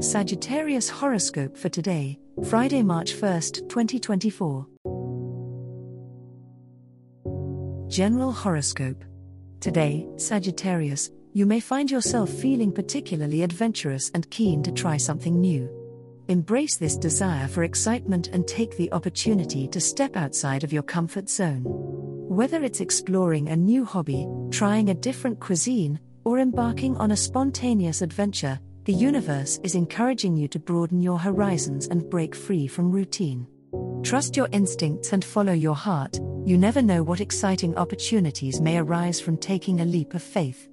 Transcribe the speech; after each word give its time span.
Sagittarius 0.00 0.90
horoscope 0.90 1.56
for 1.56 1.70
today, 1.70 2.18
Friday, 2.50 2.82
March 2.82 3.14
1st, 3.14 3.66
2024. 3.70 4.66
General 7.88 8.30
horoscope. 8.30 9.02
Today, 9.60 10.06
Sagittarius, 10.16 11.10
you 11.32 11.46
may 11.46 11.60
find 11.60 11.90
yourself 11.90 12.28
feeling 12.28 12.72
particularly 12.72 13.42
adventurous 13.42 14.10
and 14.12 14.30
keen 14.30 14.62
to 14.64 14.70
try 14.70 14.98
something 14.98 15.40
new. 15.40 15.66
Embrace 16.28 16.76
this 16.76 16.98
desire 16.98 17.48
for 17.48 17.62
excitement 17.62 18.28
and 18.34 18.46
take 18.46 18.76
the 18.76 18.92
opportunity 18.92 19.66
to 19.68 19.80
step 19.80 20.14
outside 20.14 20.62
of 20.62 20.74
your 20.74 20.82
comfort 20.82 21.30
zone. 21.30 21.62
Whether 21.64 22.62
it's 22.62 22.80
exploring 22.80 23.48
a 23.48 23.56
new 23.56 23.82
hobby, 23.86 24.28
trying 24.50 24.90
a 24.90 24.94
different 24.94 25.40
cuisine, 25.40 25.98
or 26.24 26.38
embarking 26.38 26.98
on 26.98 27.12
a 27.12 27.16
spontaneous 27.16 28.02
adventure, 28.02 28.60
the 28.86 28.92
universe 28.92 29.58
is 29.64 29.74
encouraging 29.74 30.36
you 30.36 30.46
to 30.46 30.60
broaden 30.60 31.00
your 31.00 31.18
horizons 31.18 31.88
and 31.88 32.08
break 32.08 32.36
free 32.36 32.68
from 32.68 32.92
routine. 32.92 33.44
Trust 34.04 34.36
your 34.36 34.48
instincts 34.52 35.12
and 35.12 35.24
follow 35.24 35.52
your 35.52 35.74
heart, 35.74 36.20
you 36.44 36.56
never 36.56 36.80
know 36.80 37.02
what 37.02 37.20
exciting 37.20 37.76
opportunities 37.76 38.60
may 38.60 38.78
arise 38.78 39.20
from 39.20 39.38
taking 39.38 39.80
a 39.80 39.84
leap 39.84 40.14
of 40.14 40.22
faith. 40.22 40.68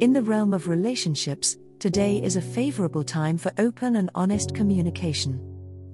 In 0.00 0.12
the 0.12 0.22
realm 0.22 0.52
of 0.52 0.66
relationships, 0.66 1.56
today 1.78 2.20
is 2.20 2.34
a 2.34 2.42
favorable 2.42 3.04
time 3.04 3.38
for 3.38 3.52
open 3.58 3.94
and 3.94 4.10
honest 4.16 4.52
communication. 4.52 5.40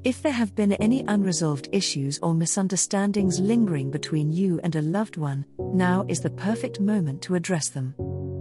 If 0.02 0.22
there 0.22 0.33
have 0.33 0.55
been 0.55 0.72
any 0.74 1.05
unresolved 1.08 1.68
issues 1.72 2.18
or 2.22 2.33
misunderstandings 2.33 3.38
lingering 3.38 3.90
between 3.90 4.33
you 4.33 4.61
and 4.64 4.74
a 4.77 4.83
loved 4.83 5.18
one, 5.18 5.44
now 5.58 6.06
is 6.08 6.20
the 6.20 6.30
perfect 6.30 6.80
moment 6.80 7.20
to 7.22 7.34
address 7.34 7.68
them. 7.68 7.94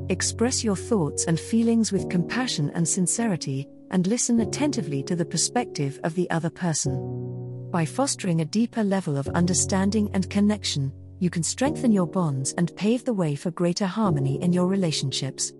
Express 0.09 0.63
your 0.63 0.75
thoughts 0.75 1.25
and 1.25 1.39
feelings 1.39 1.91
with 1.91 2.09
compassion 2.09 2.71
and 2.75 2.87
sincerity, 2.87 3.67
and 3.91 4.05
listen 4.05 4.41
attentively 4.41 5.01
to 5.03 5.15
the 5.15 5.25
perspective 5.25 5.99
of 6.03 6.13
the 6.15 6.29
other 6.29 6.49
person. 6.49 7.69
By 7.71 7.85
fostering 7.85 8.41
a 8.41 8.45
deeper 8.45 8.83
level 8.83 9.17
of 9.17 9.27
understanding 9.29 10.09
and 10.13 10.29
connection, 10.29 10.91
you 11.19 11.29
can 11.29 11.41
strengthen 11.41 11.91
your 11.91 12.05
bonds 12.05 12.53
and 12.57 12.75
pave 12.75 13.05
the 13.05 13.13
way 13.13 13.33
for 13.33 13.51
greater 13.51 13.85
harmony 13.85 14.41
in 14.41 14.51
your 14.51 14.67
relationships. 14.67 15.53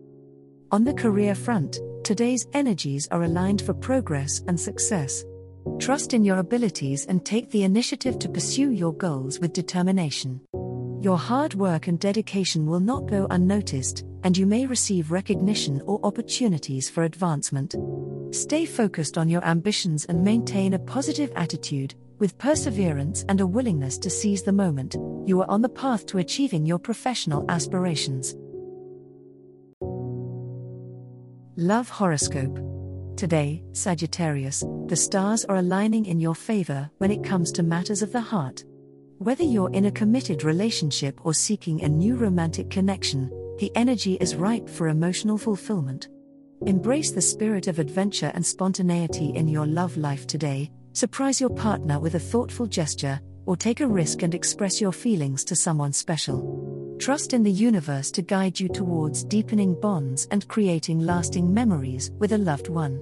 On 0.72 0.84
the 0.84 0.94
career 0.94 1.36
front, 1.36 1.80
today's 2.04 2.46
energies 2.54 3.08
are 3.12 3.24
aligned 3.24 3.62
for 3.62 3.74
progress 3.74 4.44
and 4.48 4.60
success. 4.60 5.24
Trust 5.80 6.14
in 6.14 6.26
your 6.26 6.40
abilities 6.40 7.06
and 7.06 7.26
take 7.26 7.50
the 7.50 7.64
initiative 7.64 8.20
to 8.20 8.30
pursue 8.30 8.72
your 8.72 8.94
goals 8.94 9.40
with 9.40 9.54
determination. 9.54 10.42
Your 11.04 11.18
hard 11.18 11.54
work 11.56 11.88
and 11.88 12.00
dedication 12.00 12.66
will 12.66 12.80
not 12.80 13.08
go 13.08 13.28
unnoticed, 13.30 14.06
and 14.24 14.38
you 14.38 14.46
may 14.46 14.66
receive 14.66 15.12
recognition 15.12 15.82
or 15.86 16.00
opportunities 16.02 16.90
for 16.90 17.04
advancement. 17.04 17.76
Stay 18.34 18.66
focused 18.66 19.18
on 19.18 19.28
your 19.28 19.44
ambitions 19.44 20.06
and 20.06 20.24
maintain 20.24 20.76
a 20.76 20.80
positive 20.80 21.30
attitude, 21.36 21.94
with 22.20 22.38
perseverance 22.38 23.26
and 23.28 23.42
a 23.42 23.46
willingness 23.46 23.98
to 23.98 24.10
seize 24.10 24.44
the 24.44 24.54
moment, 24.54 24.96
you 25.26 25.42
are 25.42 25.52
on 25.52 25.62
the 25.62 25.68
path 25.68 26.06
to 26.06 26.20
achieving 26.20 26.66
your 26.66 26.80
professional 26.80 27.44
aspirations. 27.52 28.34
Love 31.58 31.90
Horoscope 31.90 32.58
Today, 33.18 33.62
Sagittarius, 33.74 34.64
the 34.88 34.96
stars 34.96 35.44
are 35.44 35.58
aligning 35.58 36.06
in 36.06 36.22
your 36.22 36.34
favor 36.34 36.90
when 37.00 37.12
it 37.12 37.26
comes 37.26 37.52
to 37.52 37.62
matters 37.62 38.02
of 38.02 38.14
the 38.14 38.22
heart. 38.22 38.64
Whether 39.24 39.46
you're 39.46 39.72
in 39.72 39.86
a 39.86 39.92
committed 39.92 40.44
relationship 40.44 41.26
or 41.26 41.34
seeking 41.34 41.82
a 41.82 41.88
new 41.88 42.18
romantic 42.18 42.70
connection, 42.70 43.30
the 43.58 43.72
energy 43.74 44.16
is 44.16 44.36
ripe 44.36 44.68
for 44.68 44.90
emotional 44.90 45.38
fulfillment. 45.38 46.10
Embrace 46.66 47.12
the 47.12 47.22
spirit 47.22 47.68
of 47.68 47.80
adventure 47.80 48.34
and 48.36 48.46
spontaneity 48.46 49.30
in 49.30 49.48
your 49.48 49.66
love 49.66 49.96
life 49.96 50.28
today, 50.28 50.70
surprise 50.92 51.40
your 51.40 51.52
partner 51.52 52.02
with 52.02 52.16
a 52.16 52.20
thoughtful 52.20 52.66
gesture, 52.66 53.22
or 53.46 53.56
take 53.56 53.80
a 53.80 53.88
risk 53.88 54.24
and 54.24 54.36
express 54.36 54.82
your 54.82 54.92
feelings 54.92 55.46
to 55.46 55.56
someone 55.56 55.94
special. 55.94 56.98
Trust 57.00 57.32
in 57.32 57.44
the 57.44 57.52
universe 57.70 58.12
to 58.12 58.22
guide 58.22 58.60
you 58.60 58.68
towards 58.68 59.24
deepening 59.24 59.80
bonds 59.80 60.28
and 60.32 60.46
creating 60.50 61.00
lasting 61.00 61.54
memories 61.54 62.12
with 62.20 62.34
a 62.34 62.38
loved 62.38 62.68
one. 62.68 63.02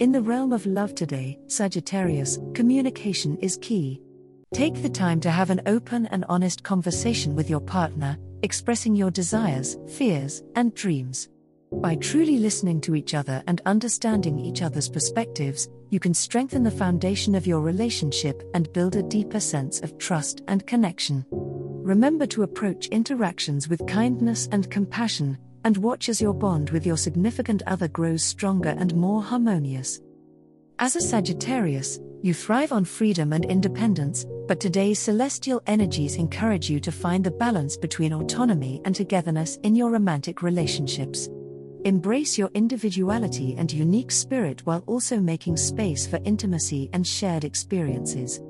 In 0.00 0.10
the 0.10 0.20
realm 0.20 0.52
of 0.52 0.66
love 0.66 0.96
today, 0.96 1.38
Sagittarius, 1.46 2.40
communication 2.54 3.36
is 3.36 3.56
key. 3.62 4.02
Take 4.54 4.82
the 4.82 4.88
time 4.88 5.20
to 5.20 5.30
have 5.30 5.50
an 5.50 5.60
open 5.66 6.06
and 6.06 6.24
honest 6.28 6.62
conversation 6.62 7.36
with 7.36 7.50
your 7.50 7.60
partner, 7.60 8.18
expressing 8.42 8.96
your 8.96 9.10
desires, 9.10 9.76
fears, 9.88 10.42
and 10.54 10.74
dreams. 10.74 11.28
By 11.70 11.96
truly 11.96 12.38
listening 12.38 12.80
to 12.80 12.94
each 12.94 13.12
other 13.12 13.42
and 13.46 13.60
understanding 13.66 14.38
each 14.38 14.62
other's 14.62 14.88
perspectives, 14.88 15.68
you 15.90 16.00
can 16.00 16.14
strengthen 16.14 16.62
the 16.62 16.70
foundation 16.70 17.34
of 17.34 17.46
your 17.46 17.60
relationship 17.60 18.42
and 18.54 18.72
build 18.72 18.96
a 18.96 19.02
deeper 19.02 19.38
sense 19.38 19.80
of 19.80 19.98
trust 19.98 20.42
and 20.48 20.66
connection. 20.66 21.26
Remember 21.30 22.26
to 22.26 22.42
approach 22.42 22.86
interactions 22.86 23.68
with 23.68 23.86
kindness 23.86 24.48
and 24.50 24.70
compassion, 24.70 25.36
and 25.64 25.76
watch 25.76 26.08
as 26.08 26.22
your 26.22 26.32
bond 26.34 26.70
with 26.70 26.86
your 26.86 26.96
significant 26.96 27.62
other 27.66 27.88
grows 27.88 28.24
stronger 28.24 28.74
and 28.78 28.94
more 28.94 29.22
harmonious. 29.22 30.00
As 30.80 30.94
a 30.94 31.00
Sagittarius, 31.00 31.98
you 32.22 32.32
thrive 32.32 32.70
on 32.70 32.84
freedom 32.84 33.32
and 33.32 33.44
independence, 33.44 34.24
but 34.46 34.60
today's 34.60 35.00
celestial 35.00 35.60
energies 35.66 36.14
encourage 36.14 36.70
you 36.70 36.78
to 36.78 36.92
find 36.92 37.24
the 37.24 37.32
balance 37.32 37.76
between 37.76 38.12
autonomy 38.12 38.80
and 38.84 38.94
togetherness 38.94 39.56
in 39.64 39.74
your 39.74 39.90
romantic 39.90 40.40
relationships. 40.40 41.28
Embrace 41.84 42.38
your 42.38 42.50
individuality 42.54 43.56
and 43.58 43.72
unique 43.72 44.12
spirit 44.12 44.64
while 44.66 44.84
also 44.86 45.18
making 45.18 45.56
space 45.56 46.06
for 46.06 46.20
intimacy 46.24 46.88
and 46.92 47.04
shared 47.04 47.42
experiences. 47.42 48.40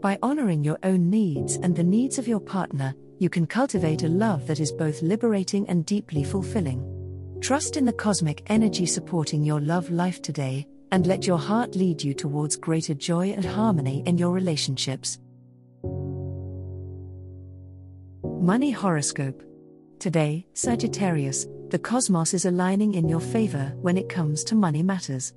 By 0.00 0.18
honoring 0.24 0.64
your 0.64 0.78
own 0.82 1.08
needs 1.08 1.54
and 1.54 1.76
the 1.76 1.84
needs 1.84 2.18
of 2.18 2.26
your 2.26 2.40
partner, 2.40 2.96
you 3.20 3.30
can 3.30 3.46
cultivate 3.46 4.02
a 4.02 4.08
love 4.08 4.48
that 4.48 4.58
is 4.58 4.72
both 4.72 5.02
liberating 5.02 5.68
and 5.68 5.86
deeply 5.86 6.24
fulfilling. 6.24 6.82
Trust 7.40 7.76
in 7.76 7.84
the 7.84 7.92
cosmic 7.92 8.42
energy 8.48 8.86
supporting 8.86 9.44
your 9.44 9.60
love 9.60 9.88
life 9.88 10.20
today, 10.20 10.66
and 10.92 11.06
let 11.06 11.26
your 11.26 11.38
heart 11.38 11.74
lead 11.74 12.02
you 12.02 12.14
towards 12.14 12.56
greater 12.56 12.94
joy 12.94 13.30
and 13.30 13.44
harmony 13.44 14.02
in 14.06 14.18
your 14.18 14.30
relationships. 14.30 15.18
Money 18.22 18.70
Horoscope 18.70 19.42
Today, 19.98 20.46
Sagittarius, 20.52 21.46
the 21.70 21.78
cosmos 21.78 22.34
is 22.34 22.44
aligning 22.44 22.94
in 22.94 23.08
your 23.08 23.20
favor 23.20 23.72
when 23.80 23.96
it 23.96 24.08
comes 24.08 24.44
to 24.44 24.54
money 24.54 24.82
matters. 24.82 25.32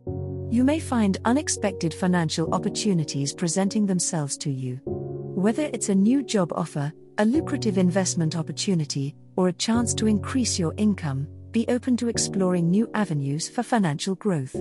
You 0.52 0.64
may 0.64 0.80
find 0.80 1.18
unexpected 1.26 1.94
financial 1.94 2.54
opportunities 2.54 3.34
presenting 3.34 3.86
themselves 3.86 4.38
to 4.40 4.52
you. 4.52 4.80
Whether 4.84 5.70
it's 5.74 5.90
a 5.90 5.96
new 5.96 6.24
job 6.24 6.52
offer, 6.54 6.92
a 7.18 7.26
lucrative 7.26 7.78
investment 7.78 8.36
opportunity, 8.36 9.16
or 9.36 9.48
a 9.48 9.54
chance 9.54 9.94
to 9.96 10.08
increase 10.08 10.60
your 10.60 10.74
income, 10.78 11.28
be 11.52 11.66
open 11.68 11.98
to 11.98 12.10
exploring 12.10 12.70
new 12.70 12.90
avenues 12.94 13.48
for 13.48 13.64
financial 13.64 14.16
growth. 14.16 14.56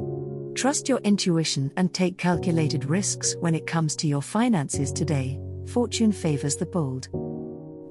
Trust 0.59 0.89
your 0.89 0.99
intuition 1.05 1.71
and 1.77 1.95
take 1.95 2.19
calculated 2.19 2.85
risks 2.87 3.37
when 3.39 3.55
it 3.55 3.65
comes 3.65 3.95
to 3.95 4.09
your 4.09 4.21
finances 4.21 4.91
today. 4.91 5.39
Fortune 5.69 6.11
favors 6.11 6.57
the 6.57 6.67
bold. 6.67 7.07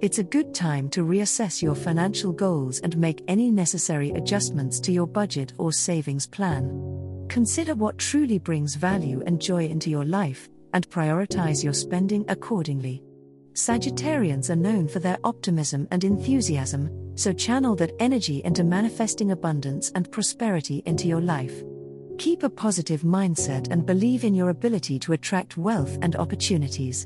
It's 0.02 0.20
a 0.20 0.24
good 0.26 0.54
time 0.54 0.90
to 0.90 1.06
reassess 1.06 1.62
your 1.62 1.76
financial 1.76 2.34
goals 2.34 2.82
and 2.82 2.98
make 2.98 3.24
any 3.30 3.52
necessary 3.52 4.10
adjustments 4.10 4.82
to 4.82 4.92
your 4.92 5.08
budget 5.08 5.54
or 5.58 5.72
savings 5.72 6.28
plan. 6.28 7.26
Consider 7.30 7.74
what 7.74 8.00
truly 8.00 8.38
brings 8.38 8.76
value 8.76 9.24
and 9.26 9.42
joy 9.42 9.64
into 9.64 9.90
your 9.90 10.04
life, 10.04 10.50
and 10.74 10.90
prioritize 10.90 11.64
your 11.64 11.72
spending 11.72 12.26
accordingly. 12.28 13.02
Sagittarians 13.54 14.50
are 14.50 14.58
known 14.58 14.90
for 14.90 15.00
their 15.00 15.20
optimism 15.24 15.88
and 15.92 16.04
enthusiasm, 16.04 16.90
so 17.16 17.32
channel 17.32 17.78
that 17.78 17.96
energy 18.02 18.42
into 18.44 18.66
manifesting 18.66 19.32
abundance 19.32 19.90
and 19.96 20.12
prosperity 20.12 20.84
into 20.86 21.08
your 21.08 21.22
life. 21.22 21.64
Keep 22.18 22.42
a 22.42 22.50
positive 22.50 23.02
mindset 23.02 23.70
and 23.70 23.86
believe 23.86 24.24
in 24.24 24.34
your 24.34 24.50
ability 24.50 24.98
to 25.00 25.14
attract 25.14 25.56
wealth 25.56 26.00
and 26.02 26.16
opportunities. 26.16 27.06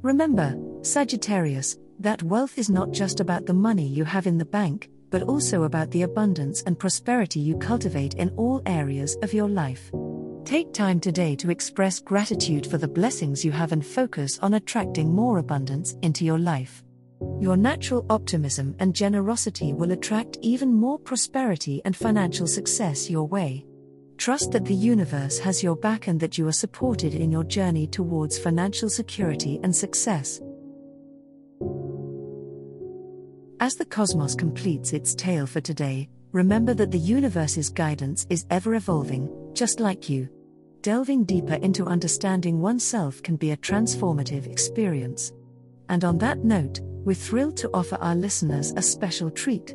Remember, 0.00 0.56
Sagittarius, 0.80 1.76
that 1.98 2.22
wealth 2.22 2.56
is 2.56 2.70
not 2.70 2.92
just 2.92 3.20
about 3.20 3.44
the 3.44 3.52
money 3.52 3.86
you 3.86 4.04
have 4.04 4.26
in 4.26 4.38
the 4.38 4.44
bank, 4.44 4.88
but 5.10 5.22
also 5.22 5.64
about 5.64 5.90
the 5.90 6.02
abundance 6.02 6.62
and 6.62 6.78
prosperity 6.78 7.40
you 7.40 7.58
cultivate 7.58 8.14
in 8.14 8.30
all 8.30 8.62
areas 8.64 9.18
of 9.22 9.34
your 9.34 9.48
life. 9.48 9.90
Take 10.46 10.72
time 10.72 10.98
today 10.98 11.36
to 11.36 11.50
express 11.50 12.00
gratitude 12.00 12.66
for 12.66 12.78
the 12.78 12.88
blessings 12.88 13.44
you 13.44 13.52
have 13.52 13.72
and 13.72 13.84
focus 13.84 14.38
on 14.38 14.54
attracting 14.54 15.14
more 15.14 15.38
abundance 15.38 15.94
into 16.00 16.24
your 16.24 16.38
life. 16.38 16.82
Your 17.38 17.58
natural 17.58 18.06
optimism 18.08 18.74
and 18.78 18.94
generosity 18.94 19.74
will 19.74 19.92
attract 19.92 20.38
even 20.40 20.72
more 20.72 20.98
prosperity 20.98 21.82
and 21.84 21.94
financial 21.94 22.46
success 22.46 23.10
your 23.10 23.24
way. 23.28 23.66
Trust 24.22 24.52
that 24.52 24.64
the 24.64 24.72
universe 24.72 25.40
has 25.40 25.64
your 25.64 25.74
back 25.74 26.06
and 26.06 26.20
that 26.20 26.38
you 26.38 26.46
are 26.46 26.52
supported 26.52 27.12
in 27.12 27.32
your 27.32 27.42
journey 27.42 27.88
towards 27.88 28.38
financial 28.38 28.88
security 28.88 29.58
and 29.64 29.74
success. 29.74 30.40
As 33.58 33.74
the 33.74 33.84
cosmos 33.84 34.36
completes 34.36 34.92
its 34.92 35.16
tale 35.16 35.44
for 35.44 35.60
today, 35.60 36.08
remember 36.30 36.72
that 36.72 36.92
the 36.92 37.00
universe's 37.00 37.68
guidance 37.68 38.24
is 38.30 38.46
ever 38.48 38.76
evolving, 38.76 39.28
just 39.54 39.80
like 39.80 40.08
you. 40.08 40.28
Delving 40.82 41.24
deeper 41.24 41.54
into 41.54 41.84
understanding 41.86 42.60
oneself 42.60 43.20
can 43.24 43.34
be 43.34 43.50
a 43.50 43.56
transformative 43.56 44.46
experience. 44.46 45.32
And 45.88 46.04
on 46.04 46.16
that 46.18 46.44
note, 46.44 46.78
we're 46.80 47.14
thrilled 47.14 47.56
to 47.56 47.70
offer 47.74 47.96
our 47.96 48.14
listeners 48.14 48.72
a 48.76 48.82
special 48.82 49.32
treat. 49.32 49.74